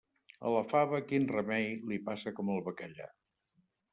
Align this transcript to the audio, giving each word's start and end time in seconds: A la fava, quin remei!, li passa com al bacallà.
A 0.47 0.53
la 0.53 0.61
fava, 0.71 1.01
quin 1.11 1.27
remei!, 1.33 1.69
li 1.91 2.01
passa 2.09 2.35
com 2.39 2.51
al 2.55 2.65
bacallà. 2.69 3.11